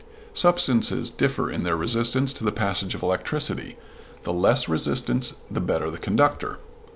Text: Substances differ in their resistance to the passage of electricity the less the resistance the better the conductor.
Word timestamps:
Substances 0.33 1.11
differ 1.11 1.51
in 1.51 1.61
their 1.61 1.77
resistance 1.77 2.33
to 2.33 2.43
the 2.43 2.51
passage 2.51 2.95
of 2.95 3.03
electricity 3.03 3.77
the 4.23 4.33
less 4.33 4.65
the 4.65 4.71
resistance 4.71 5.35
the 5.51 5.61
better 5.61 5.91
the 5.91 5.99
conductor. 5.99 6.57